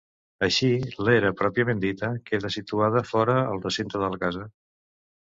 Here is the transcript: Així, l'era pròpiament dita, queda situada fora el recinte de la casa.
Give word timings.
Així, 0.45 0.67
l'era 1.09 1.29
pròpiament 1.41 1.83
dita, 1.83 2.09
queda 2.29 2.51
situada 2.55 3.03
fora 3.09 3.35
el 3.51 3.61
recinte 3.67 4.01
de 4.05 4.09
la 4.15 4.19
casa. 4.25 4.47